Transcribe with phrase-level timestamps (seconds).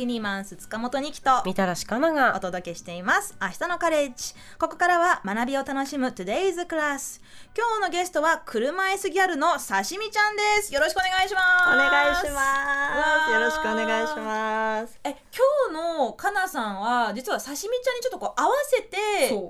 [0.00, 2.34] キニマンス塚本二木とみたらしかなが。
[2.34, 3.36] お届けしています。
[3.38, 4.32] 明日のカレッジ。
[4.58, 7.20] ここからは学びを楽しむ Today's Class
[7.54, 10.72] 今日のゲストは車椅子ギャルの刺身ちゃんです。
[10.72, 11.68] よろしくお願いします。
[11.68, 13.30] お願いしわます。
[13.30, 13.34] ー。
[13.34, 15.00] よろしくお願いします。
[15.04, 18.96] え今日のかなさんは実は刺身ちゃんにちょっとこう合わせて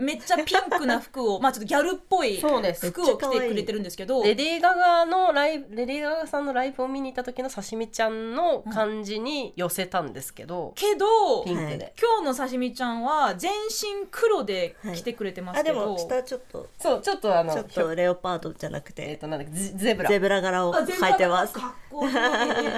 [0.00, 4.24] めっちゃピンクな服を まあちょっとギャルっぽい服を着てくれてるんですけど。
[4.24, 10.39] レディー・ガガのライブレディー・ガガさんのライブを見に行った時の刺身ちゃんの感じに寄せたんですけど、
[10.74, 20.08] けどピンクで、今日の刺身ちゃんは全身黒で着てくれてますあでけど、も下ちょっとそうちょっとあのちょっとレオパードじゃなくえっ、てとなんだっけゼゼブラ。
[20.08, 21.52] ゼブラ柄をあ全然履いてます。
[21.52, 22.12] かっこいい。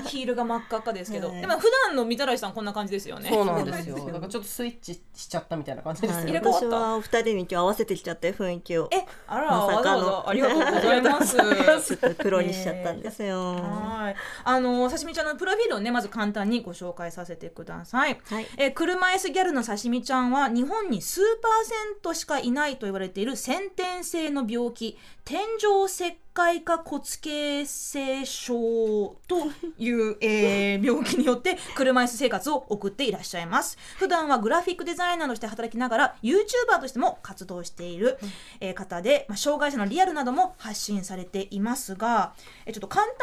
[0.09, 1.41] ヒールが真っ赤っかですけど、はい。
[1.41, 3.29] でも普段のみたらしさんこんな感じですよね。
[3.29, 3.97] そうなんですよ。
[4.07, 6.27] だからちょっとスイッチしちゃったみたいな感じですはいよ。
[6.27, 6.66] ね、入れ替わった。
[6.66, 8.88] 私はお二人に今日合わせてきちゃって雰囲気を。
[8.93, 9.99] えあら、まさかの。
[9.99, 10.30] わざわざ。
[10.30, 11.97] ありがとうございます。
[11.97, 13.23] ちょっと黒にしちゃったんです。
[13.23, 13.55] よ。
[13.55, 18.18] はい、あの刺身ちゃんのプロフィールをねまず簡単にご紹介させてください。
[18.29, 28.55] はいえー車椅子ギャルの刺身ちゃんは日本に数パーセントしかいないと言われている先天性の病気天井石灰化骨形成症
[29.29, 29.37] と
[29.79, 33.77] いう、 えー病気によって車椅子生活を送っていらっしゃいます。
[33.99, 38.19] 普段はグラフィックデザイナーとして働きながら YouTuber としても活動している、
[38.61, 42.35] えー方で、まあ、障害者のリアルなども発信されていますが、
[42.67, 43.15] えーちょっと簡単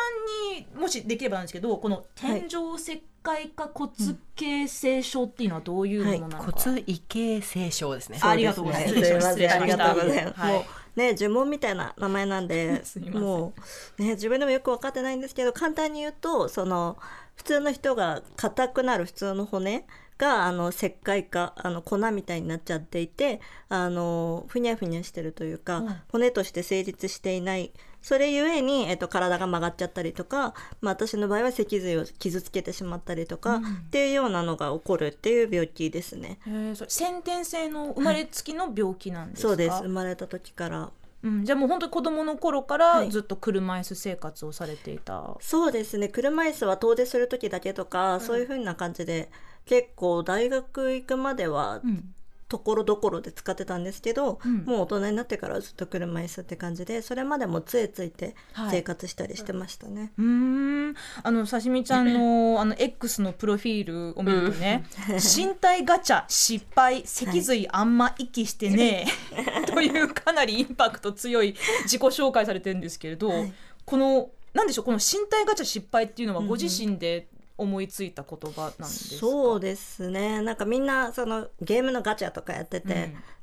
[0.58, 3.92] にもしできればなんですけどこの天井石灰化骨
[4.36, 8.20] 形成症っていうのはどういうものなのか、骨異形成症ですね。
[8.22, 8.96] ありがとうございます。
[8.96, 9.56] 失礼しました。
[9.56, 10.40] ありがとうございます。
[10.40, 13.54] はいね、呪文みたいな名前なんで も
[13.98, 16.98] うね、自分でもよく分かってないんですけど、簡単に言うと、その
[17.36, 19.86] 普通の人が硬くなる普通の骨
[20.18, 27.72] があの石灰化、あの粉みたいになっちゃっていて、あのふにゃふにゃしてるというか、うん骨として成立していない。
[28.02, 33.64] それゆえに、えっと、体が曲がっちゃったりとか、まあ、私の場合は脊髄を傷つけてしまったりとか、うん。
[33.64, 36.40] っていうようなのが起こるっていう病気ですね。
[36.88, 39.84] 先天性の生まれつきの病気なんですか、そうです。
[39.84, 40.92] 生まれた時から。
[41.22, 43.12] うん、じゃあもう本当に子供の頃からはい。
[43.12, 46.08] ずっと車椅子生活をされていた、そうですね。
[46.08, 49.30] 車椅子は遠出する時だけとか、そういう風な感じで
[49.66, 52.14] 結構大学行くまではうん
[52.50, 54.66] ところどころで使ってたんですけど、うん。
[54.66, 58.72] もう大人になってからはずっと車椅子って感じでそれまでも杖ついてはい。
[58.72, 60.12] 生活したりしてましたね。
[60.18, 60.96] うーん。
[61.24, 73.54] あの刺身ちゃんの あの X のプロフィールを見るとね、身体ガチャ失敗脊髄あんま息してねえ、 というかなりインパクト強い自己紹介されてるんですけれど、はい。
[73.86, 77.28] このなんでしょうこの身体ガチャ失敗っていうのはご自身で
[77.60, 80.42] 思いついた言葉なんですか、そうですね。
[80.42, 82.94] なんかみんなそのゲームのガチャとかやってて、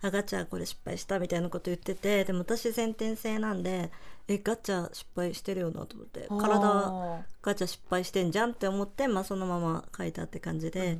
[0.03, 0.09] うん。
[0.09, 3.91] あガチャこれ失敗したみたいなこと言っててでも私先天性なんで
[4.28, 10.98] えガチャ失敗してるよなと思って体ガチャ失敗してんじゃんって思って、まあ、そのまま書いたって感じで、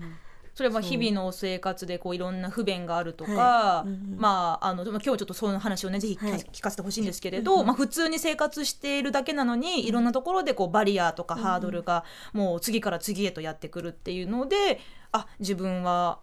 [0.57, 3.89] それは日々の生活でこういろんな不便があるとか、はい。
[3.89, 4.19] うんうん。
[4.19, 9.93] まああの今日ちょっとその話をねぜひ聞かせてほしいんですけれど、まあ、普通に生活しているだけなのにい。
[9.93, 14.81] ろんなところでこうバリアとかハードルがもう次から次へとやってくるっていうので
[15.13, 16.21] あ自分は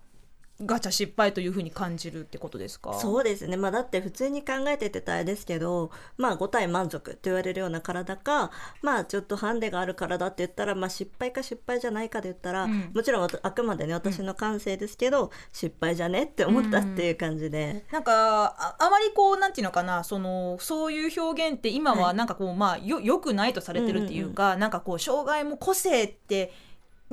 [0.66, 2.94] ガチャ失敗というふうに感じるってことですか？
[2.94, 3.58] そうですね。
[3.58, 8.52] まあだって普通に考えててたあれですけどまあ5体満足って言われるような体か
[8.82, 12.92] まあちょっとハンデがある体って言ったらまあ失敗か失敗じゃないかで言ったら、うん。
[12.94, 26.54] もちろんあくまでね私の感性ですけど、失敗じゃねって思ったっていう感じで、なんかああまりこうなんていうのかなそのそういう表現って今はなんかこう、まあよよくないとされてるっていうか、なんかこう障害も個性って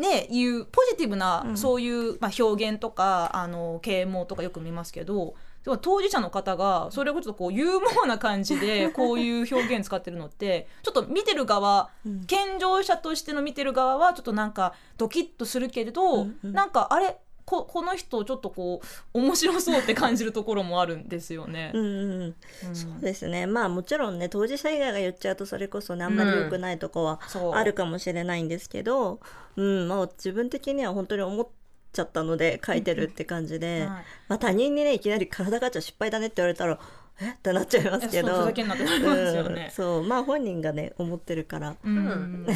[0.00, 1.56] ねいうポジティブな、うん。
[1.56, 5.34] そういう、まあ、表現とかあの啓蒙とかよく見ますけど
[5.64, 12.24] でも当事者の方がそれをちょっとこうユーモアな感じで こういう表現使ってるのってちょっと見てる側うん。
[12.24, 16.52] 健常者としての見てる側はちょっとなんかドキッとするけれど、うんうん。
[16.52, 17.18] なんかあれ
[17.50, 18.80] ここの人ちょっとこ
[19.12, 21.72] う面白そうって感じるところもあるんですよね。
[21.74, 22.22] うんうんうん。
[22.68, 22.74] うん。
[22.76, 23.48] そうですね。
[23.48, 27.18] まあもちろんね当事者以外が言っちゃうとそれこそねあんまり良くないとこは
[27.52, 29.18] あるかもしれないんですけど、
[29.56, 29.88] うん。
[29.88, 31.48] まあ、自分的には本当に思っ
[31.92, 34.04] ちゃったので書いてるって感じで、はい。
[34.28, 36.78] まあ、他人にねいきなり体ガチャ失敗だねって言われたら
[37.20, 37.30] え？
[37.30, 38.28] ってなっちゃいますけど。
[38.28, 39.54] そうふざけんなってなりますようん。
[39.54, 39.72] ね。
[39.74, 40.02] そう。
[40.02, 41.76] まあ本人がね思ってるから。
[41.82, 42.46] うん。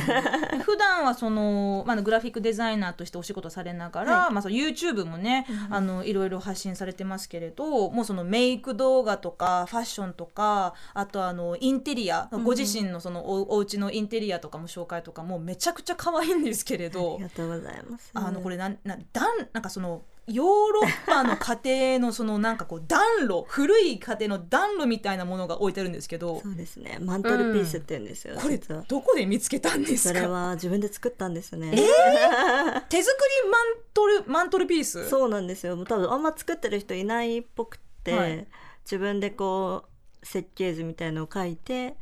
[0.65, 26.99] 普段はその、まあ、グラフィックデザイナーとしてお仕事されながら、はまあ、その YouTube もね、あのいろいろ発信されてますけれどもうそのメイク動画とかファッションとかあとあのインテリア、ご自身のそのおお家のインテリアとかも紹介とかもめちゃくちゃ可愛いんですけれあどりがとうございます、あのこれなんなだんなんかそのヨーロッパの家庭のそのなんかこう暖炉古い家庭の暖炉みたいなものが置いてあるんですけどそうですね。
[27.01, 31.71] マントルピースって言うんですよ、これ実はどこで見つけたんですそれかは自分で作ったんですね、
[32.89, 35.09] 手作りマントルマントルピース？
[35.09, 35.77] そうなんですよ。
[35.85, 38.47] 多分あんま作ってる人いないっぽくて、はい。
[38.85, 39.85] 自分でこ
[40.23, 41.97] う設計図みたいのを書いて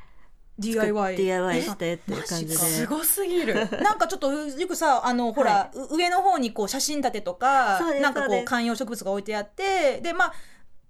[0.58, 2.54] DIY DIY してっていう感じで。
[2.54, 3.54] すごすぎる。
[3.82, 10.32] なんかちょっとよくさあのほら、う上の方にこう写真立てとかなんかこそう観葉植物が置いてあってでまあ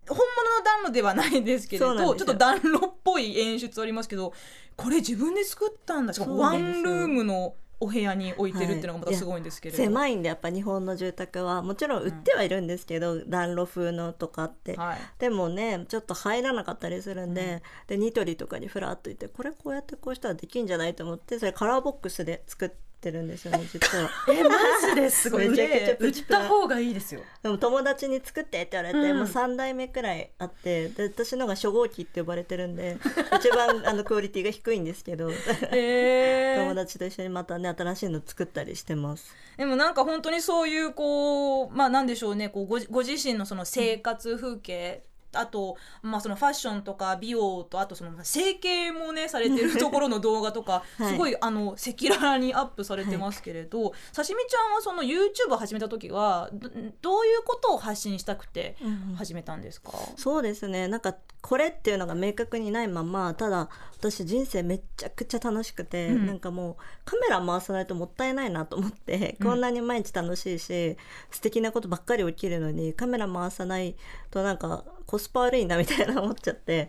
[0.08, 4.32] 本物の暖炉ではないですけれどちょっと暖炉っぽい演出ありますけど
[4.76, 6.12] これ自分で作ったんだ。
[6.12, 14.98] しかもワンルームのお部屋に置いてるっていうのがまたすごいんですけれど、狭いんでやっぱ日本の住宅はもちろん売ってはいるんですけど、暖炉風のとかって、はい。
[15.18, 22.76] でもねちょっと入らなかったりするんで、でニトリとかにフラッと行ってこれこうやってこうしたらできんじゃないと思ってそれカラーボックスで作って
[23.10, 24.10] るんですよね実は。
[24.28, 24.50] えマ
[24.94, 25.48] ジですごい。
[25.48, 27.22] めちゃくちゃ売った方がいいですよ。
[27.42, 29.18] でも友達に作ってって言われて、うん。
[29.18, 32.98] もう3代目くらいあってで私のが初号機って呼ばれてるんで
[33.36, 36.62] 一番あのクオリティが低いんですけどへー。
[36.62, 39.34] 友達と一緒にまたね新しいの作ったりしてます。
[39.56, 45.02] でもなんか本当にそういうこうまあなんでしょうねこうごご自身のその生活風景、
[45.34, 51.12] あと、まあ、そのファッションとか美容とあとその整形もねされてるところの動画とか、 はい。
[51.12, 56.68] すごいあの赤裸々にアップされてますけれど、さしみちゃんはその YouTube を始めた時はど
[57.00, 58.76] どういうことを発信したくて
[59.16, 60.88] 始めたんですか、そうですね。
[60.88, 63.68] なんかこれっていうのが明確にないままただ
[63.98, 66.26] 私人生めっちゃくちゃ楽しくて、うん。
[66.26, 69.46] なんかもうカメラ回さないともったいないなと思って、うん。
[69.48, 70.96] こんなに毎日楽しいし
[71.30, 73.96] 素敵なことばっかり起きるのにカメラ回さない
[74.30, 76.88] となんかコスパ悪いなみたいな思っちゃって、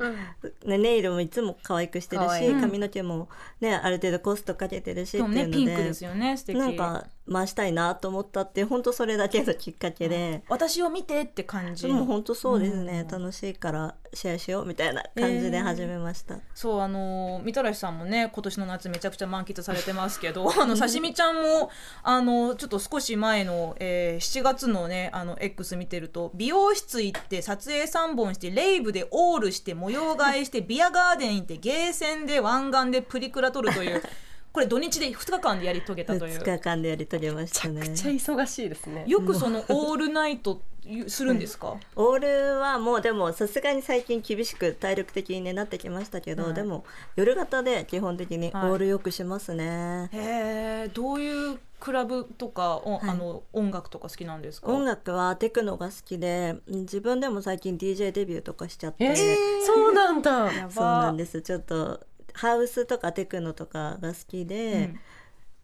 [0.66, 2.54] ね、ネイルもいつも可愛くしてるし可愛い。
[2.54, 3.28] 髪の毛も
[3.60, 5.46] ねある程度コストかけてるしっていうので。
[5.48, 6.58] ねピンクですよね素敵。
[6.58, 10.44] なんか回したいなと思ったって本当それだけのきっかけで。
[10.50, 11.88] 私を見てって感じ。
[11.88, 13.08] でも本当そうですね、うん。
[13.08, 21.70] 楽しいからシェアしようみたいな感じで始めました、そうあのみたらしさんもね今年の夏めちゃくちゃ満喫されてますけど あの刺身ちゃんも
[22.04, 34.02] あのちょっと少し前の、えー7月のねあの X 見てると美容室行って撮影3本してレイブでオールして模様替えしてビアガーデン行ってゲーセンで湾岸でプリクラ撮るという
[34.54, 37.82] これ土日で2日間でやり遂げたとい2う日間でやり遂げましたね。
[37.82, 39.04] めっちゃ忙しいですね。
[39.08, 40.62] よくそのオールナイト
[41.08, 46.54] するんですか、 オールはもうでもさすがに最近厳しく体力的に、ね、なってきましたけど、はい。
[46.54, 46.84] でも
[47.16, 48.72] 夜型で基本的にオはい。
[48.74, 53.10] ールよくしますね、へえどういうクラブとか、おはい。
[53.10, 54.68] あの音楽とか好きなんですか？
[54.72, 59.16] 音楽はテクノが好きで自分でも最近 DJ デビューとかしちゃって、えー
[59.66, 60.54] そうなんだ。
[60.54, 61.42] やばそうなんです。
[61.42, 62.00] ちょっと
[62.34, 65.00] ハウスとかテクノとかが好きで、うん。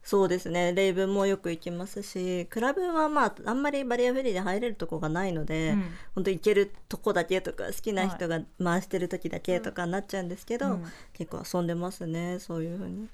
[0.02, 0.74] そうですね。
[0.74, 5.84] レイブもよく行きますしクラブはまああんまりバリアフリーで入れるとこがないので、うん。
[6.16, 10.86] 本当行けるとこだけとか好きな人が回してる時だけとかなっちゃうんですけど、うん。
[11.14, 13.10] 結構遊んでますねそういうふうに。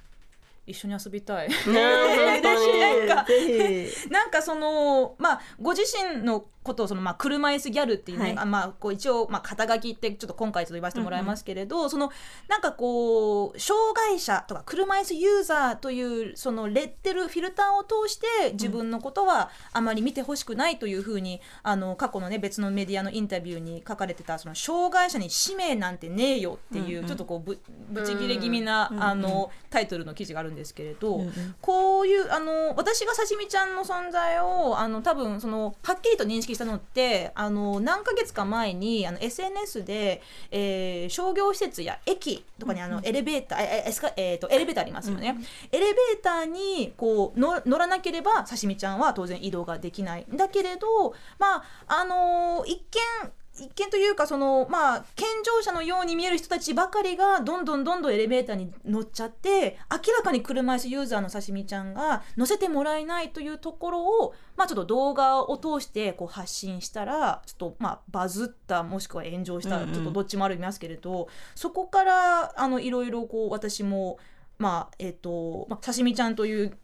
[0.67, 1.49] 一緒に遊びたい。
[1.49, 3.25] ね なんか
[4.09, 8.37] なんかそのまあご自身のことをそのまあ車椅子ギャルっていうね、はい。
[8.39, 12.11] あまあこう一応まあ肩書きってちょっと今回ちょっと言わせてもらいますけれど、その
[12.47, 27.59] なんかこう障害者とか車椅子ユーザーというそのレッテルフィルターを通して自分のことはあまり見てほしくないというふうにあの過去のね別のメディアのインタビューに書かれてたその障害者に使命なんてねえよっていう、うんうんちょっとこうぶ
[27.91, 31.55] ぶち切れ気味な、うんあのタイトルの記事があるんですけれど、うんうん。
[31.61, 40.21] こういうあの私が刺身ちゃんの存在をあの多分そのはっきりと認識したのってあの何ヶ月か前にあの SNS で、
[40.51, 45.37] えー商業施設や駅とかにあのエレベーター、ええエスカえーとエレベーターありますよね、
[45.71, 50.25] エレベーターにこうの乗らなければ刺身ちゃんは当然移動ができない。
[50.31, 52.77] んだけれどまああの一
[53.23, 74.17] 見一見というかそのまあ健常者のように見える人たちばかりがどんどんどんどんエレベーターに乗っちゃって明らかに車椅子ユーザーの刺身ちゃんが乗せてもらえないというところをまあちょっと動画を通してこう発信したらちょっとまあバズったもしくは炎上した、うんうんちょっとどっちもありますけれどそこからあのいろいろこう私も
[74.57, 76.77] まあえっとまあ、刺身ちゃんという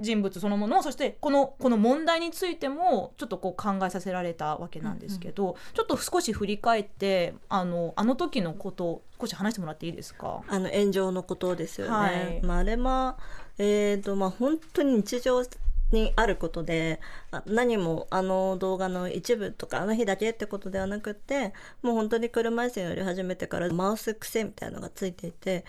[0.00, 10.42] 人物そのものそしてこのこの問題についてもちょっとこう考えさせられたわけなんですけど、ちょっと少し振り返ってあのあの時のことを少し話してもらっていいですか？
[10.48, 11.92] あの炎上のことですよね。
[11.92, 12.40] はい。
[12.42, 13.18] まあ、あれは、
[13.58, 15.42] えーとまあ、本当に日常
[15.90, 25.64] にあることであ何もあの動画の一部とかあの日だけってことではなくってもう本当に車椅子に乗り始めてから回す癖みたいなのがついていて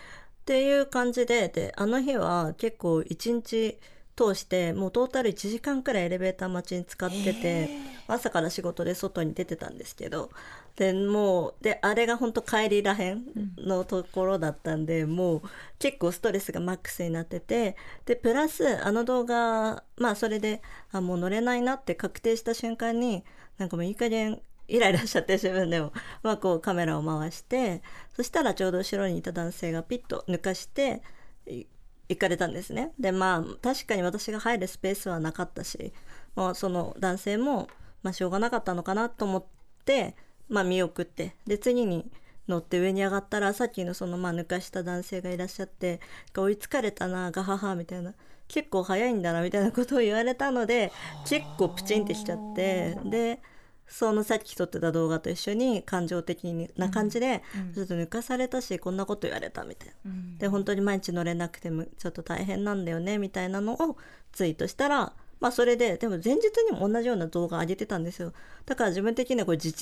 [0.50, 3.77] っていう感じでであの日は結構一日
[4.15, 7.70] 通してもうトータル1時間くらいエレベーター待ちに使ってて
[8.08, 10.32] 朝から仕事で外に出てたんですけど
[10.75, 13.25] でもうであれが本当帰りらへん
[13.60, 15.41] のところだったんで、もう
[15.77, 17.75] 結構ストレスがマックスになってて
[18.06, 23.24] でプラスあの動画まあそれであもう乗れないなって確定した瞬間に
[23.60, 25.92] なんかもういい加減イライラしちゃって自分でも、
[26.24, 27.82] まあ、こうカメラを回して
[28.16, 31.02] そしたらちょうど後ろにいた男性がピッと抜かして
[31.48, 32.92] 行かれたんですね。
[33.00, 35.94] でまあ確かに私が入るスペースはなかったし、
[36.36, 37.68] まあ、その男性も、
[38.04, 39.44] まあ、しょうがなかったのかなと思っ
[39.86, 40.16] て、
[40.48, 42.10] まあ、見送ってで次に
[42.48, 46.00] 乗って上に上がったらさっきのそのまあ抜かした男性がいらっしゃって
[46.36, 48.14] 「追いつかれたなガハハ」みたいな。
[48.50, 50.92] 結構早いんだなみたいなことを言われたので
[51.26, 53.40] 結構プチンってしちゃってで
[53.89, 56.46] そのさっき撮ってた動画と一緒に感情的
[56.77, 57.43] な感じで、
[57.74, 59.93] ちょっと抜かされたしこんなこと言われたみたいな。
[60.05, 60.38] うん。
[60.38, 63.98] で本当に毎日乗れなくてもちょっと大変なんだよねみたいなのを
[64.31, 68.34] ツイートしたらまあそれででも前日にも同じような動画上げてたんですよ。
[68.65, 69.74] だから自分的にはこれ地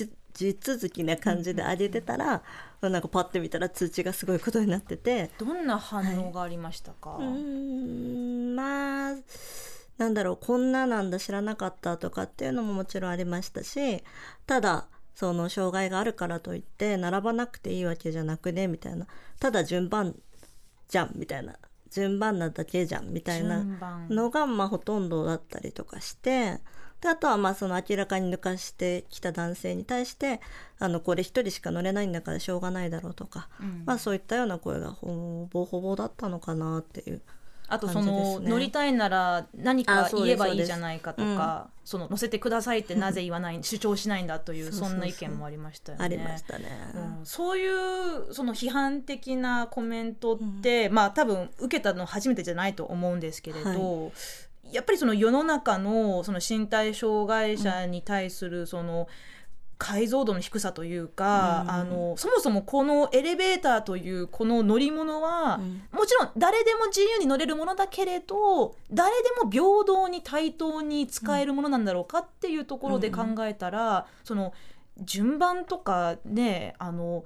[0.60, 2.42] 続きな感じで上げてたら、
[2.80, 5.30] なんかパッて見たら通知がすごいことになってて。
[5.36, 9.14] どんな反応がありましたか、うーんまあ
[9.98, 14.02] なんだろうこんななんだ知らなかったとかっていうのももちろんありましたし
[14.46, 19.08] ただその障害があるからといって並ばなくていいわけじゃなくねみたいな。
[19.40, 20.14] ただ順番
[20.88, 21.56] じゃんみたいな。
[21.90, 23.64] 順番なだけじゃんみたいな
[24.08, 26.60] のがまあほとんどだったりとかして
[27.00, 30.40] であとはまあその明らかに抜かしてきた男性に対して
[30.78, 33.82] あのこれ一人しか乗れないんだからしょうがないだろうとか、うん。
[33.86, 37.22] まあそういったような声がほぼほぼだったのかなっていう。
[37.68, 46.04] あとその、ね乗りたいなら何か言えばいいじゃないかとかその乗せてくださいってなぜ言わない主張しないんだというそんな意見もありましたよね。
[46.04, 46.66] ありましたね。
[46.94, 47.26] うん。
[47.26, 54.12] そういうその批判的なコメントって、まあ多分受けたの初めてじゃないと思うんですけれど、
[54.72, 59.08] やっぱりその世の中のその身体障害者に対するその
[59.78, 61.70] 解像度の低さというか、うん。
[61.70, 65.82] あのそもそもこのエレベーターというこの乗り物は、うん。
[65.92, 74.52] もちろん誰でも自由に乗れるものだけれど誰でも平等に対等に使えるものなんだろうかっていうところで考えたら、その
[75.00, 77.24] 順番とかねあの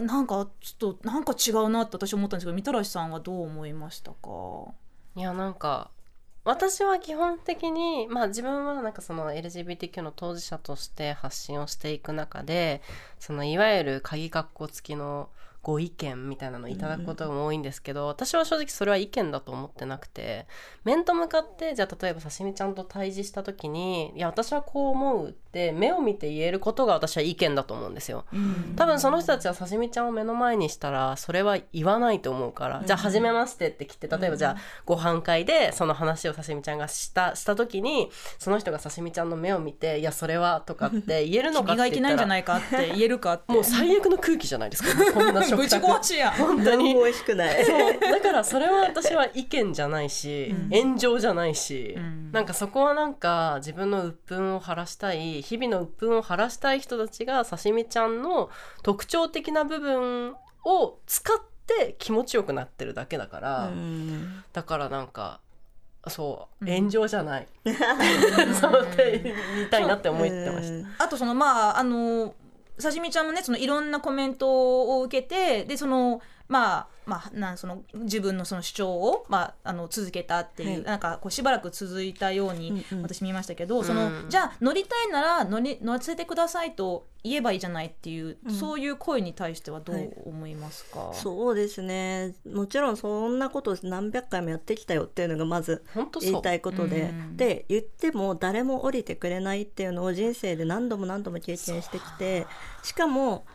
[0.00, 4.18] なんかちょっとなんか違うなって私思ったんですけどみたらしさんはどう思いましたか？
[5.16, 5.90] いやなんか
[6.42, 12.80] 私は基本的にまあ自分はなんかその LGBTQ の当事者として発信をしていく中で
[13.18, 15.28] そのいわゆる鍵括弧付きの
[15.62, 20.46] ご意見みたいなのをいただくことも多いんですけど、私は正直それは意見だと思ってなくて
[20.84, 28.24] 面と向かってじゃあ例えば刺身ちゃんと対峙した時に「いや私はこう思う」って目を見て言えることが私は意見だと思うんですよ。
[28.76, 46.94] 多分その人たちは刺身ちゃんを目の前にしたらそれは言わないと思うから、じゃあ初めましてって来て例えばじゃあご飯会でその話を刺身ちゃんがしたした時にその人が刺身ちゃんの目を見て「いやそれは」とかって言えるのか君がいけないんじゃって言ったらないかって言えるかってもう最悪の空気じゃないですかこんな食ぶち卓壊しや本当に。
[46.94, 47.64] 美味しくない。
[47.64, 48.00] そう。
[48.00, 52.32] だからそれは私は意見じゃないし、炎上じゃないし、ん。
[52.32, 58.50] なんかそこはなんか自分の鬱憤を晴らしたい日々の鬱憤を晴らしたい人たちが刺身ちゃんの
[58.82, 64.44] 特徴的な部分を使って気持ちよくなってるだけだから、うん。
[64.52, 65.40] だからなんか
[66.08, 66.74] そううん。
[66.74, 67.48] 炎上じゃない、
[68.58, 69.20] そうって
[69.54, 71.04] 言いたいなって思ってました。
[71.04, 72.34] あとそのまああの
[72.80, 76.20] さしみちゃんもねそのいろんなコメントを受けてでその
[76.50, 80.82] まあまあなんその自分のその主張をまああの続けたっていう、はい。
[80.82, 83.02] なんかこうしばらく続いたようにうんうん。
[83.02, 88.52] 私見ましたけど、そのうんじゃあ乗りたいなら乗り乗せてくださいと言えばいいじゃないっていう、うん。
[88.52, 91.12] そういう声に対してはどはいう思いますか？
[91.14, 92.34] そうですね。
[92.52, 95.84] もちろんそんなこと何百回もやってきたよっていうのがまず
[96.20, 97.36] 言いたいことで、うん。
[97.36, 102.48] で言っても誰も降りてくれないっていうのを人生で何度も何度も経験してきて
[102.82, 103.46] しかも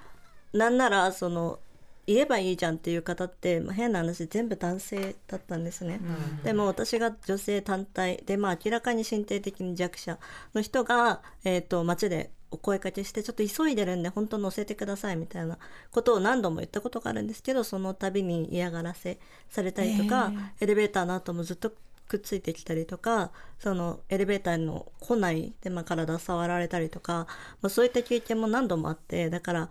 [0.54, 1.60] なんならその
[2.08, 6.00] 言えばいいじゃんっていう方って、まあ、変な話全部男性だったんですね。
[6.02, 10.20] うんでも私が女性単体で、まあ、明らかに身体的に弱者
[10.54, 15.58] の人が、えー、と街でお声かけしてちょっと急いでるんで本当乗せてくださいみたいな
[15.92, 19.20] ことを何度も言ったことがあるんですけどその度に嫌がらせ
[19.50, 21.74] されたりとか、エレベーターの後もずっと
[22.08, 27.28] くっついてきたりとかそのエレベーターの来ないで、まあ、体触られたりとか、
[27.62, 29.70] まあ、そういった経験も何度もあってだから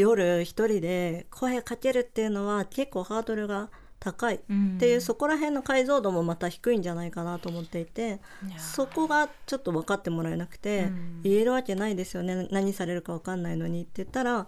[0.00, 4.40] 夜一人で声かけるっていうのは結構ハードルが高いっ
[4.78, 8.20] ていう、そこら辺の解像度もまた低いんじゃないかなと思っていて
[8.56, 11.20] そこがちょっと分かってもらえなくて、うん。
[11.24, 12.46] 言えるわけないですよね。
[12.52, 14.46] 何されるか分かんないのにって言ったら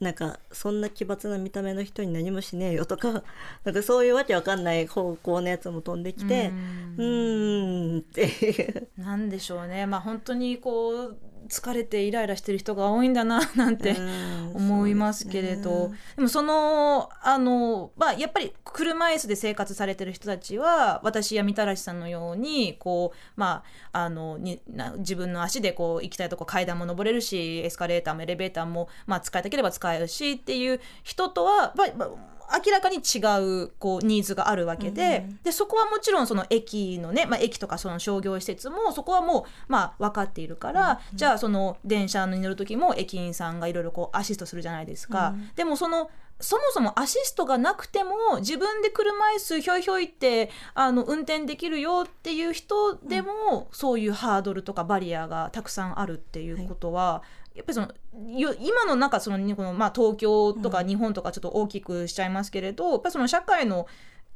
[0.00, 3.24] なんかそんな奇抜な見た目の人に何もしねえよとか
[3.64, 6.52] なんかそういうわけわかんない方向のやつも飛んできて
[6.96, 8.88] うーんっていう。
[8.98, 9.86] なんでしょうね。
[9.86, 15.98] まあ本当にこう疲れてイライラしてる人が多いんだななんてうん思いますけれど、ね。
[16.16, 33.18] でもそのあの、まあ、やっぱり車椅子で生活されてる人たちは私やみたらしさんのようにこう、まあ、あのにな自分の足でこう行きたいとこ階段も登れるしエスカレーターもエレベーターも、まあ、使いたければ使えるしっていう人とは、まあまあ明らかに違
[33.64, 45.34] うこうニーズがあるわけで,、でそこはもちろんその駅のね、まあ、駅とかその商業施設もそこはもう、まあ、分かっているから、じゃあその電車に乗る時も駅員さんがいろいろこうアシストするじゃないですか。
[45.54, 57.22] でもそのそもそもアシストがなくても自分で車椅子ひょいひょいってあの運転できるよっていう人でも、そういうハードルとかバリアがたくさんあるっていうことは、
[57.56, 57.88] やっぱりその
[58.38, 63.86] よ今の中そのこの、まあ、東京とか日本とかちょっと大きくしちゃいますけれど、やっぱりその社会の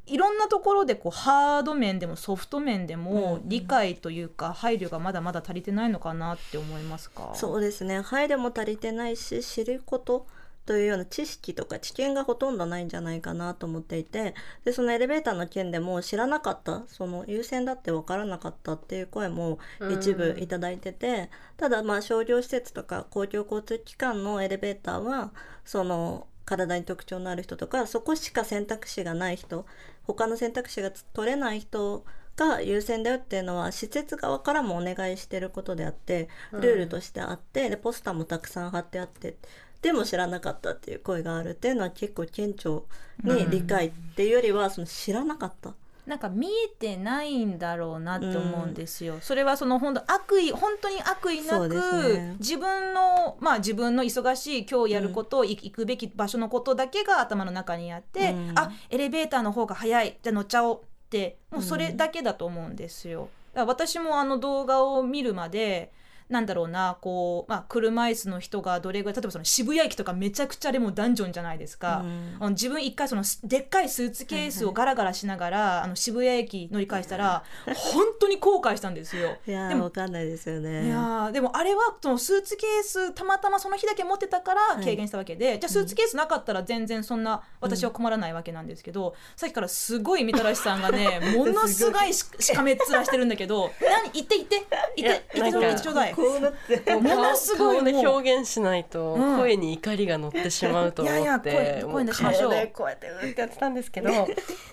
[0.07, 7.31] いろんなところでこうハード面でもソフト面でも理解というか配慮がまだまだ足りてないのかなって思いますか？
[7.35, 8.01] そうですね。
[8.01, 10.25] 配慮も足りてないし知ること
[10.65, 19.59] というような知識とか知見がほとんどないんじゃないかなと思っていてでそのエレベーターの件でも知らなかったその優先だって分からなかったっていう声も
[19.91, 25.31] 一部いただいてて、ただまあ商業施設とか公共交通機関のエレベーターは
[25.65, 29.65] その体に特徴のある人とかそこしか選択肢がない人
[30.03, 32.03] 他の選択肢が取れない人
[32.35, 39.35] が優先だよっていうのは施設側からもお願いしてることであってルールとしてあって、でポスターもたくさん貼ってあって
[39.81, 42.81] でも知らなかったっていう声があるっていうのは結構顕著
[43.23, 45.73] に理解っていうよりはその知らなかった。
[46.05, 49.19] なんか見えてないんだろうなって思うんですよ。
[49.21, 63.29] それはその本当悪意本当に悪意なく、ね自分のまあ自分の忙しい今日やること、い行くべき場所のことだけが頭の中にあって、うんあエレベーターの方が早いじゃあ乗っちゃおうってもうそれだけだと思うんですよ。
[63.53, 65.93] だから私もあの動画を見るまで
[66.31, 72.05] なんだろうなこう、まあ、車椅子の人がどれぐらい例えばその渋谷駅とかめちゃくちゃでもダンジョンじゃないですか、
[72.39, 72.51] うん。
[72.51, 77.43] 自分一回そのすでっかいスーツケースをガラガラしながら、あの渋谷駅乗り換えしたら
[77.75, 79.37] 本当に後悔したんですよ。
[79.45, 80.85] いやでもーわかんないですよね。
[80.85, 84.83] いやーでもあれはそのスーツケースたまたまその日だけ持ってたからい。
[84.83, 94.11] 軽減したわけで、じゃあスーツケースなかったら全然そんな私は困らないわけなんですけど、さっきからすごいみたらしさんがね ものすごいししかめっ面してるんだけど何？
[94.11, 94.67] 言って言って。
[94.95, 95.25] 言って。
[95.33, 96.13] 言ってちょうだい。
[96.21, 96.95] こうなって。
[96.95, 99.37] ものすごい表現しないとうん。
[99.37, 104.09] 声に怒りが乗ってしまうと思って、いやいや声声出しましょうも顔でこうやってうってやってたんですけど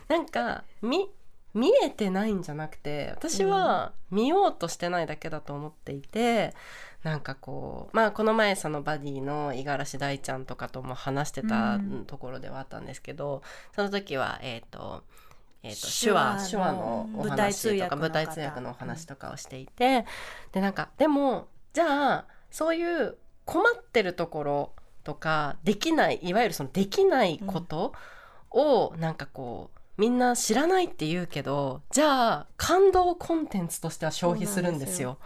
[0.09, 1.09] なんか見
[1.55, 6.55] 見えてないんじゃなくて私は見ようとしてないだけだと思っていて、
[7.03, 12.05] なんかこうまあこの前そのバディの五十嵐大ちゃんとかとも話してたうん。
[12.07, 13.43] ところではあったんですけど、
[13.75, 15.03] その時はえっ、と
[15.63, 20.05] えー、と手手話手話のお話とか舞台通訳のお話とかをしていて、
[20.53, 24.73] でなんかでもじゃあそういう困ってるところ
[25.05, 27.93] とかできないいわゆるそのできないこと
[28.51, 35.19] をなんかこうみんな知らないって言うけどじゃあ感動コンテンツとしては消費するんですよ。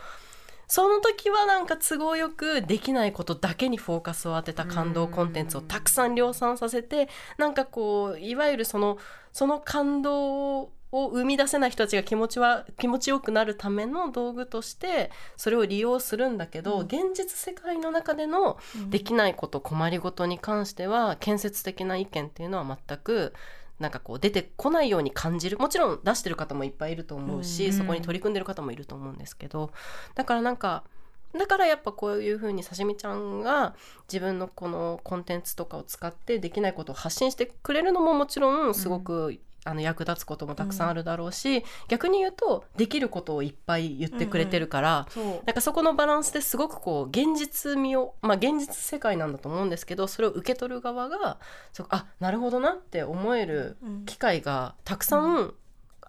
[0.72, 8.96] その時はなんか都合よくできないことだけにフォーカスを当てた感動コンテンツをたくさん量産させてなんかこういわゆるその
[9.35, 18.56] その感動を生み出せない人たちが気持ちは気持ちよくなるための道具としてそれを利用するんだけど、現実世界の中での
[18.88, 23.35] できないこと困りごとに関しては建設的な意見っていうのは全く
[23.83, 29.71] なんかこう出てこないように感じるもちろん出してる方もいっぱいいると思うし、うんそこに取り組んでる方もいると思うんですけど
[30.14, 30.85] だからなんか
[31.37, 33.75] だからやっぱこういうふうに刺身ちゃんが
[34.07, 45.25] 自分のこのコンテンツとかを使ってできないことを発信してくれるのももちろんすごく、あの役立つこともたくさんあるだろうし、逆に言うとできることをいっぱい言ってくれてるから、そう。
[45.46, 51.38] なんかそこのバランスですごくこう現実味をまあ現実世界なんだと思うんですけどそれを受け取る側が
[51.72, 55.55] そあなるほどなって思える機会がたくさん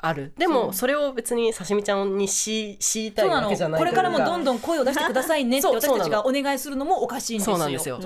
[0.06, 7.56] ある、でもそれを別に刺身ちゃんにし強いたいうわけじゃないこれからもどんどん声を出してくださいねって私たちがお願いするのもおかしいんですよ。
[7.56, 8.00] そうなんですよ。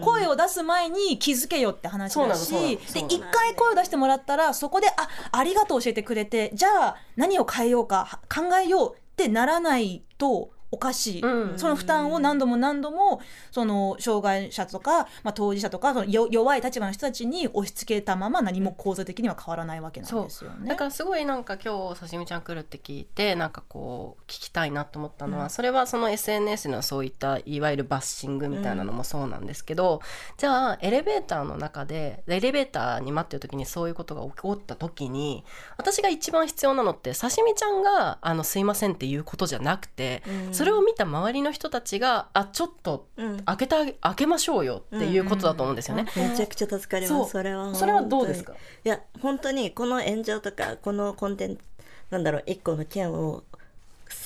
[0.00, 11.58] 声を出す前に気づけよって話だしで一回声を出してもらったらそこで「あありがとう教えてくれてじゃあ何を変えようかは考えよう」ってならないとおかしい、うん。
[11.58, 20.68] その負担を何度も何度もその障害者とか、まあ、当事者とかそのよ弱い立場の人たちに押し付けたまま何も構造的には変わらないわけなんですよね。
[20.68, 25.50] だからすごいなんか今日さしみちゃん来るって聞いてなんかこう聞きたいなと思ったのは、うん。
[25.50, 30.00] それはその SNS のそういったいわゆるバッシングみたいなのもそうなんですけど、
[30.38, 35.44] じゃあエレベーターの中でエレベーターに待ってる時にそういうことが起こった時に
[35.76, 43.40] 私が一番必要なのってさしみちゃんが「あのすいません」っていうことじゃなくて、うんそれを見た周りの人たちが「あちょっとうん。
[43.44, 46.04] 開けてあげ開けましょうよ」っていうことだと思うんですよね。
[46.14, 47.74] めちゃくちゃ助かりますそれは。
[47.74, 48.52] それはどうですか？
[48.52, 48.56] い
[48.88, 51.62] や本当にこの炎上とかこのコンテンツ
[52.10, 53.42] なんだろう一個の件を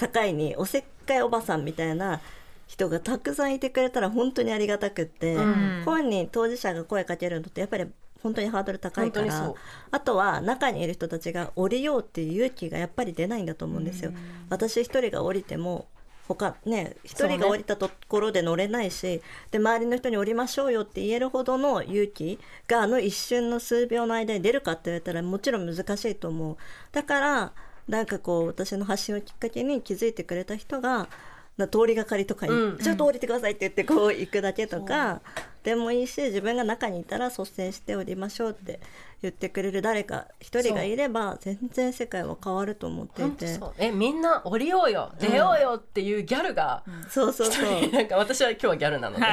[0.00, 2.20] 境におせっかいおばさんみたいな
[2.66, 5.82] 人がたくさんいてくれたら本当にありがたくって、うん。
[5.84, 7.86] 本人当事者が声かけるのってやっぱり
[8.24, 9.54] 本当にハードル高いから
[9.90, 14.12] あとは中にいる人たちが降りようっていう勇気がやっぱり出ないんだと思うんですよ。
[14.48, 15.86] 私一人が降りても
[16.26, 26.56] 他ね一人が降りたところで乗れないし、で周りの人に降りましょうよって言えるほどの勇気があの一瞬の数秒の間に出るかって言われたらもちろん難しいと思う。
[26.92, 27.52] だから
[27.87, 31.08] なんかこう私の発信をきっかけに気づいてくれた人が
[31.56, 32.78] な通りがかりとかに、うん。
[32.78, 35.20] ちょっと降りてくださいって言ってこう行くだけとか
[35.62, 38.80] でもいいし自分が中にいたら率先して降りましょうって
[39.24, 43.58] 言ってくれる誰か一人がいれば全然世界は変わると思っていて。
[43.78, 45.12] えみんな降りようよ。
[45.18, 47.90] 出ようよっていうギャルが、そうそうそう。
[47.90, 49.22] なんか私は今日はギャルなので。
[49.24, 49.26] ギ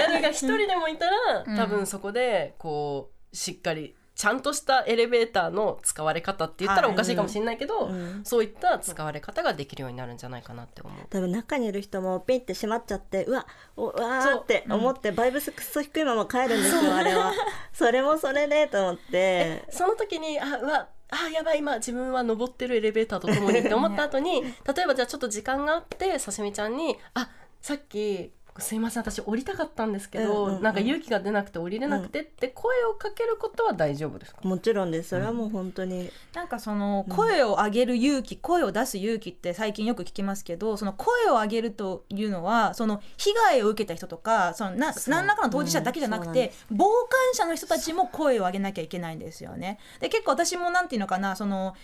[0.00, 1.56] ャルが一人でもいたら、うん。
[1.56, 8.20] 多分そこでこうしっかりちゃんとしたエレベーターの使われ方って言ったらはいおかしいかもしれないけど、うん。
[8.24, 11.06] そういった使われ方ができるようになるんじゃないかなって思う。
[11.08, 13.46] 多分中にいる人もピンって閉まっちゃってうわ
[13.76, 13.96] おう。
[13.96, 17.32] わーって思って、バイブスくっそ低いまま帰るんですよあれは。
[17.72, 19.64] それもそれでと思って。
[19.70, 27.28] その時にあうわあやばい今自分は登ってるエレベーターとともにって思った後に 例えばじゃあちょっと時間があってさしみちゃんに「あ
[27.60, 30.62] さっきすいません私降りたかったんですけど、うんうんうん。
[30.62, 35.10] なんか勇気が出なくて降りれなくて」って声をかけることは大丈夫ですか、もちろんです。
[35.10, 49.78] それはもう本当に、なんかその声を上げる勇気、声を出す勇気って最近よく聞きますけどその声を上げるというのはその被害を受けた人とかそのな何らかの当事者だけじゃなくて、傍観者の人たちも声を上げなきゃいけないんですよね。
[50.00, 51.74] で結構私もなんていうのかなその、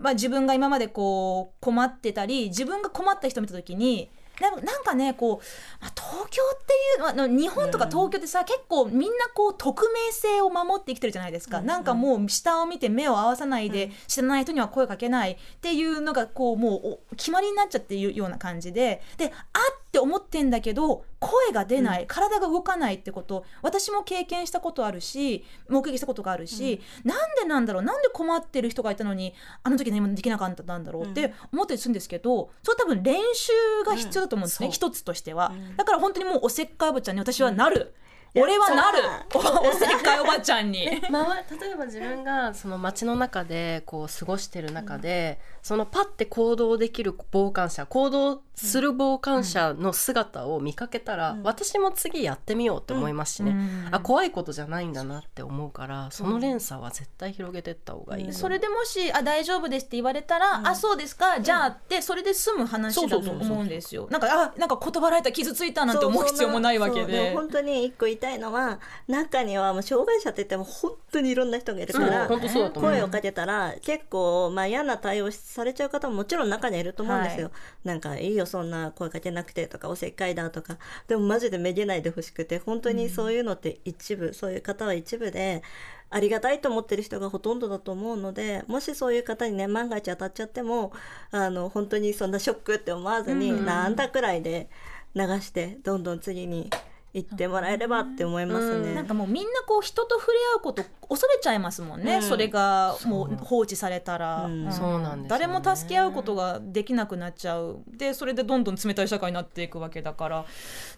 [0.00, 19.02] まあ、自分が今までこう困ってたり自分が困った人を見た時になんかなんかねこう、まあ、東京っていう、まあ、日本とか東京ってさ、結構みんなこう匿名性を守って生きてるじゃないですか、うんなんかもう下を見て目を合わさないで、うん知らない人には声かけないっていうのがこうもうお決まりになっちゃっているような感じで。
[19.16, 33.52] であって思ってんだけど声が出ない、体が動かないってこと私も経験したことあるし目撃したことがあるし、なんでなんだろうなんで困ってる人がいたのにあの時何もできなかったんだろうって思ったりするんですけど、それ多分練習
[33.86, 34.72] が必要だと思うんですね、うん。
[34.72, 35.76] 一つとしては、うん。
[35.76, 38.98] だから本当にもうおせっかいおばちゃんに私はなる、うん俺はなる。
[39.34, 40.88] おおせっかいおばちゃんに。
[41.10, 51.42] まあ、例えば自分がその街の中でこう過ごしてる中で、そのパッて行動できる傍観者行動する傍観者の姿を見かけたら、うん。
[51.42, 53.88] 私も次やってみようって思いますしね、うん。
[53.92, 58.32] あ怖いことじゃないんだなって思うからその連鎖は絶対広げてった方がいい、うん。
[58.32, 60.66] それでもし「あ大丈夫です」って言われたら「うん。
[60.66, 64.08] あそうですかじゃあ」ってそれで済む話だと思うんですよ。
[64.10, 67.30] なんかあなんか断られた傷ついたなんて思う必要もないわけそうで。
[67.30, 77.52] も本当に一個言いたいのは中にはもう障害者って言っても本当にいろんな人がいるから声をかけたら結構、まあ、嫌な対応されちゃう方ももちろん中にはいると思うんですよ、は
[77.84, 80.78] なんかいいよそんな声かけなくてとかおせっかいだとか。
[81.06, 85.62] でもマジでめげないでほしくて本当にそういうのって一部、そういう方は一部で
[86.10, 90.92] ありがたいと思ってる人がほとんどだと思うのでもしそういう方にね万が一当たっちゃっても
[91.30, 93.66] あの本当にそんなショックって思わずに、うん。
[93.66, 94.68] なんだくらいで
[95.14, 96.70] 流してどんどん次に
[97.18, 98.88] 行ってもらえればって思いますね。
[98.88, 98.94] うん。
[98.94, 102.22] なんかもうみんなこう人と触れ合うこと恐れちゃいますもんね、うん。
[102.22, 104.48] それがもう放置されたら、う。
[104.48, 104.72] ん。
[104.72, 105.46] そうなんですよね。
[105.46, 107.78] 誰も助け合うことができなくなっちゃう。
[107.88, 110.44] でそれでどんどん冷たい社会になっていくわけだから、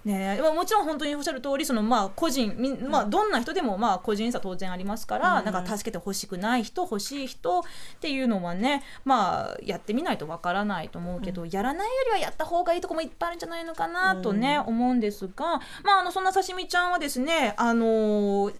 [0.04, 0.38] ね。
[0.42, 5.44] まあ、もちろん本当におっしゃる通りそのまあ個人みん、まあ、どんな人でもまあ個人差当然ありますから、うん。
[5.44, 7.62] なんか助けてほしくない人欲しい人っ
[8.00, 14.74] ていうのはねまあやってみないとわからないと思うけど、やらないよりはやった方がいいとこもいっぱいあるんじゃないのかなとね、うん。
[14.74, 18.54] 思うんですが、まあ、あのそんな刺身ちゃんはですねあのー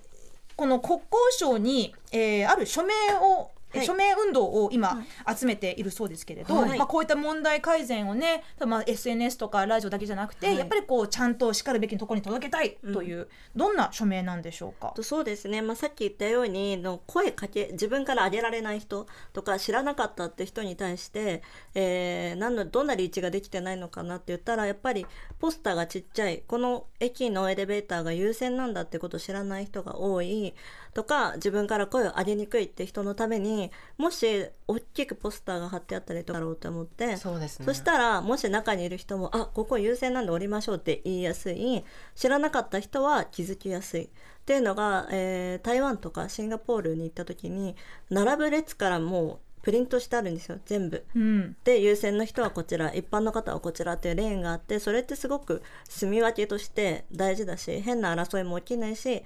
[0.57, 3.87] この国交省に、えーある署名をはい。
[3.87, 5.03] 署名運動を今
[5.37, 6.79] 集めているそうですけれど、はい。
[6.79, 10.59] まあ、こういった問題改善をね、まあ、SNS とかラジオだけじゃなくて、はい。
[10.59, 14.93] やっぱりこうちゃんとしかるべきところに届けたいという、どんな署名なんでしょうか？
[14.95, 21.43] とそうですね、まあ、さっき言ったようにの声かけ自分から上げられない人とか知らなかったって人に対して、
[21.75, 25.07] えー、何のどんなリーチができてないのかなって言ったらやっぱり
[25.39, 30.55] ポスターがちっちゃいこの駅のエレベーターが優先なんだってことを知らない人が多い
[30.93, 37.67] とか自分から声を上げにくいって人のためにもし大きくポスターが貼ってあったりとかだろうと思ってそうですね。
[37.67, 41.85] そしたらもし中にいる人もあここ優先なんで降りましょうって言いやすい。
[42.15, 44.05] 知らなかった人は気づきやすい。
[44.05, 44.09] っ
[44.45, 47.77] ていうのが、えー台湾とかシンガポールに行った時に
[48.09, 51.05] 並ぶ列からもうプリントしてあるんですよ全部。
[51.15, 51.57] うん。
[51.65, 59.23] で優先の人はこちら一般の方はこちらっていうレーンがあってそれってすごく住み分けとして大事だし変な争いも起きないし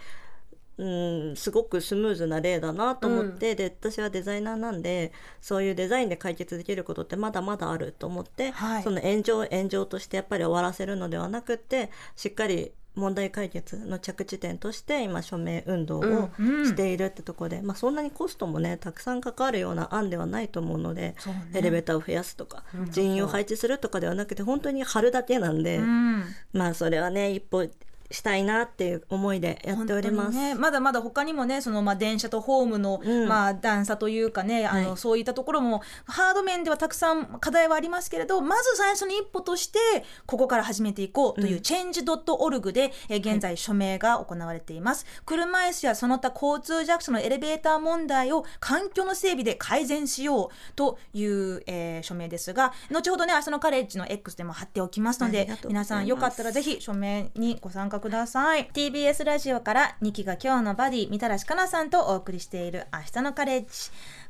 [0.76, 8.82] うんすごくスムーズな例だなと思って、で私はデザイナーなんでそういうデザインで解決できることってまだまだあると思って、はい。
[8.82, 16.66] その炎上を炎上としてやっぱり終わらせるのではなくってしっかり問題解決の着地点として今署名運動をうんうん。
[16.66, 21.14] しているってところで、まあ、そんなにコストもねたくさんかかるような案ではないと思うので、ね。
[21.54, 26.24] エレベーターを増やすとか、うん人員を配置するとかではなくて本当に貼るだけなんで、うん。
[26.52, 27.68] まあそれはね一歩
[28.14, 30.36] したいなっていう思いでやっております。
[30.36, 33.28] ね、まだまだ他にもねその、まあ、電車とホームの、うん。
[33.28, 34.96] まあ、段差というかねあの、はい。
[34.96, 39.78] そういったところもハード面ではたくさん課題はありますけれどまず最初の一歩として
[40.26, 41.60] ここから始めていこうという、うん。
[41.60, 58.68] change.org で、えー現在署名が行われています、車椅子やその他交通弱者のエレベーター問題を環境の整備で改善しようという、えー署名ですが後ほどね明日のカレッジの X でも貼っておきますので皆さんよかったらぜひ署名にご参加ください。
[58.70, 63.66] TBS ラジオから2期が今日のバディみたらしかなさんとお送りしている明日のカレッジ。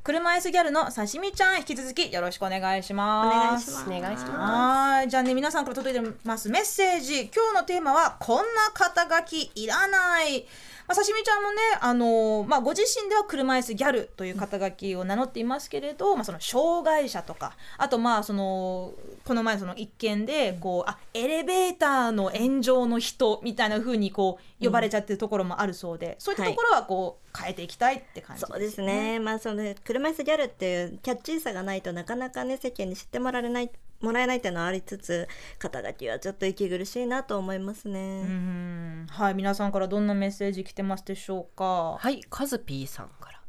[0.04, 3.34] 車椅子ギャルの刺身ちゃん引き続きよろしくお願いしおます。
[3.34, 3.90] 願いします。
[3.90, 7.22] お願いしまはいじゃあね皆さんから届いてますメッセージ。
[7.34, 10.46] 今日のテーマはこんな肩書きいらない
[10.86, 18.92] まあ、刺身ちゃんもね、あのーまあ、ご自身では車椅子ギャルという肩書きを名乗っていますけれど、まあ、その障害者とかあとまあその
[19.24, 33.70] この前その一件でこうあエレベーターの炎上の人みたいな風にこう呼ばれちゃってるところもあるそうで、そういったところはこう変えていきたいって感じそうですね、まあその車椅子ギャルっていうキャッチーさがないとなかなかね世間に知ってもらえない
[34.04, 35.26] もらえないっていうのはありつつ
[35.58, 38.22] 肩書きはちょっと息苦しいなと思いますね。
[38.24, 41.96] うんはい皆さんからどんなメッセージ来てますでしょうか？
[41.98, 43.40] はい、カズピーさんから。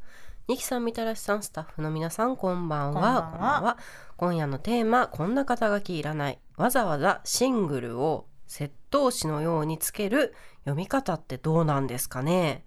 [0.48, 2.94] ニキさん、みたらしさん、スタッフの皆さん、こんばんは。
[2.94, 3.78] こんばんは
[4.16, 6.38] 今夜のテーマ、こんな肩書きいらない。
[6.56, 12.64] わざわざシングルを窃盗師のようにつける読み方ってどうなんですかね？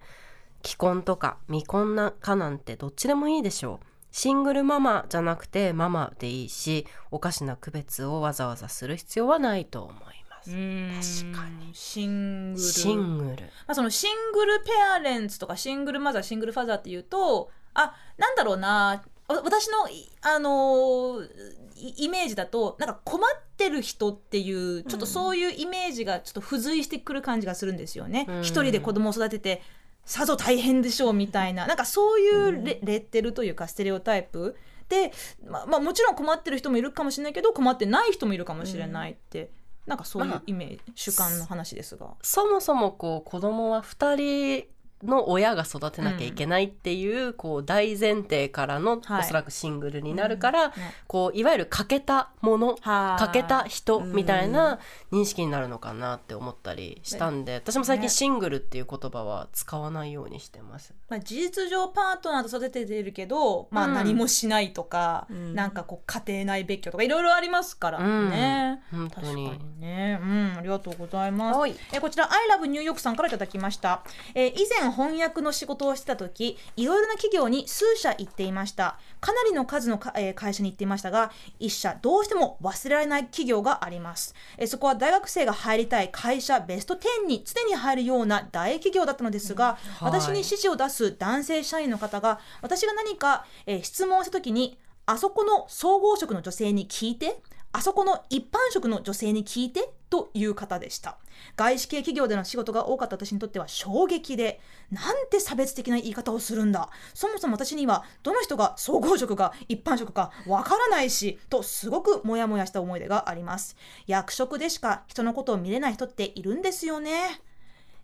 [0.62, 3.86] 既婚とか未婚なかなんてどっちでもいいでしょう。
[4.12, 9.94] シングルママじゃなくてママでいいし、おかしな区別をわざわざする必要はないと思い
[10.28, 10.50] ます。
[10.50, 10.90] うん
[11.32, 13.42] 確かにシングルシングル。
[13.42, 21.28] まあ、そのシングルペアレンツとかシングルマザーシングルファザーっていうとあなんだろうなわ私のいあのー
[21.76, 28.26] イイメージだとなんか困ってる人っていうちょっとそういうイメージがちょっと付随してくる感じがするんですよね。
[28.28, 29.62] うん一人で子供を育てて
[30.10, 31.68] さぞ大変でしょうみたいな。
[31.68, 34.56] なんかそういうレ,、レッテルというかステレオタイプ
[34.88, 35.12] で、
[35.46, 39.52] まあまあ、もちろん困ってる人もいるかもしれないけど困ってない人もいるかもしれないって、
[39.86, 42.08] なんかそういうイメージ、主観の話ですが。
[42.22, 44.66] そもそもこう子供は2人
[45.02, 49.20] の親が育てなきゃいけないっていう,、こう大前提からの、はい。
[49.20, 50.74] おそらくシングルになるから、ね。
[51.06, 54.78] こういわゆる欠けたものはい欠けた人みたいな
[55.12, 58.08] 認識になるのかなって思ったりしたんで、私も最近ね。
[58.08, 60.94] シングルっていう言葉は使わないようにしてます。
[61.08, 63.94] まあ、事実上パートナーと育ててるけど、まあ、うん。
[63.94, 65.54] 何もしないとか、うん。
[65.54, 69.08] なんかこう家庭内別居とかいろいろありますからね、うん。
[69.08, 69.50] 確か本当に。
[69.50, 71.74] にね、うん、ありがとうございます、はい。
[71.92, 74.02] えこちら「I love ニューヨーク」さんからいただきました、
[74.34, 78.98] えー以前翻訳の仕事をしてた時いろいろな企業に数社行っていました。
[79.20, 90.20] かなりの数のか、えー会社に行っていましたが一社どうしても忘れられない企業があります、えーそこは大学生が入りたい会社ベスト10に常に入るような大企業だったのですが、はい。
[90.20, 97.40] 私に指示を出す男性社員の方が私が何か、えー質問をした時にあそこの総合職の女性に聞いて
[97.72, 101.18] あそこの一般職の女性に聞いてという方でした。
[101.56, 106.90] 外資系企業での仕事が多かった私にとっては衝撃でなんて差別的な言い方をするんだ。
[107.14, 113.76] そもそも私にはどの人が総合職か一般職かわからないしとすごくモヤモヤした思い出があります。
[114.06, 117.40] 役職でしか人のことを見れない人っているんですよね。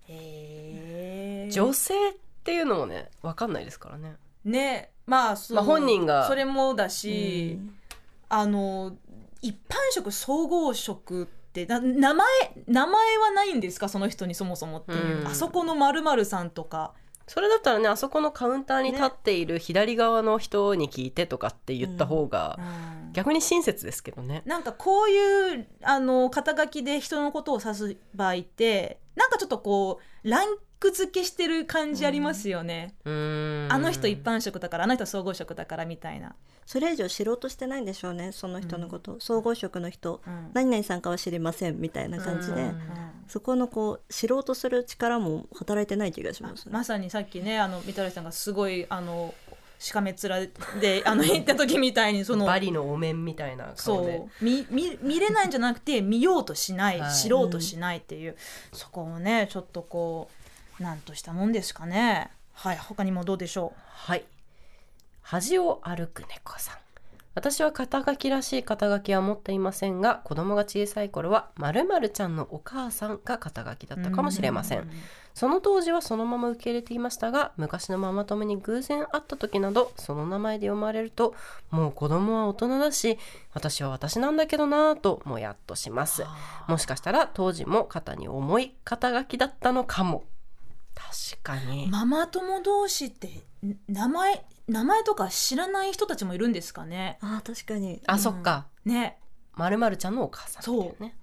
[0.08, 1.52] へー。
[1.52, 4.14] 女性っていうのもね分かんないですからね。
[4.44, 6.28] ねまあそう、まあ本人が。
[6.28, 7.58] それもだし、
[8.28, 8.96] あの
[9.42, 12.26] 一般職総合職ってな名前
[12.66, 13.88] 名前はないんですか？
[13.88, 15.26] その人にそもそもっていう、うん。
[15.26, 16.92] あそこの〇〇さんとか。
[17.28, 22.56] それだったらねあそこのカウンターに立っている左側の人に聞いてとかって言った方が
[23.14, 24.42] 逆に親切ですけどね。
[24.46, 33.72] なんかこういうあの肩書きで人のことを指す場合ってなんかちょっとこうランク付けしてる感じありますよね、うーん。
[33.72, 40.50] あの人一般職だからあの人総合職だからみたいな、それ以上知ろうとしてないんでしょうねその人のこと、総合職の人、うん。
[40.52, 42.80] 何々さんかは知りませんみたいな感じで、うん。
[43.28, 49.32] そこのこう知ろうとする力も働いてない気がします、まさにさっきねあの三田さんがすごいあの
[49.78, 50.50] しかめ面
[50.80, 54.18] で あの行った時みたいにそのバリのお面みたいな顔で。
[54.18, 54.44] そう。
[54.44, 57.14] 見見見れないんじゃなくて見ようとしない、はい。
[57.14, 58.36] 知ろうとしないっていう、
[58.72, 60.28] そこをねちょっとこ
[60.80, 62.30] うなんとしたもんですかね。
[62.52, 64.24] はい他にもどうでしょはい
[65.28, 66.76] 恥を歩く猫さん。
[67.34, 74.88] 私は肩書きらしい肩書きは持っていませんが子供が小さい頃は〇〇ちゃんのお母さんが肩書きだうったかもしれません。
[75.34, 81.34] その当時はそのまま受け入れていましたが昔のママ友に偶然会った時などその名前で読まれると
[81.70, 83.18] もう子供は大人だし
[83.52, 86.24] 私は私なんだけどなぁともやっとします。
[86.68, 90.22] もしかしたら当時も肩に重い肩書きだったのかも。
[90.94, 91.88] 確かに。
[91.90, 93.42] ママ友同士ってん
[93.88, 97.18] 名前名前とか知らない人たちもいるんですかね？
[97.20, 98.02] あー確かに。
[98.06, 98.66] あ、そっか。
[98.84, 99.18] ね。
[99.54, 101.16] 〇〇ちゃんのお母さんっていうね。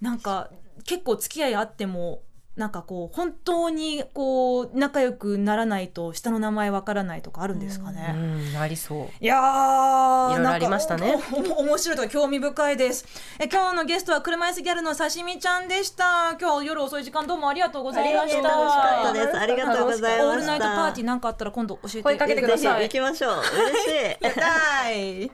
[0.00, 0.50] なんか
[0.84, 2.22] 結構付き合いあっても
[2.58, 9.06] なんかこう本当にこう仲良くならないと下の名前わからないとかあるんですかね、うんありそう。
[9.20, 11.12] いやーいろいろありましたね。
[11.12, 13.06] なんかおお面白いとか興味深いです。
[13.38, 16.36] え今日のゲストは車椅子ギャルの刺身ちゃんでした。
[16.40, 18.42] 今日夜遅い時間どうもありがとうございました。
[18.42, 20.28] 楽しかったですありがとうございました。
[20.28, 23.32] オールナイトパーティーなんかあったら今度教えて声かけてください行きましょう。
[23.34, 23.90] 嬉し
[24.20, 24.24] い。
[24.24, 25.30] やったーい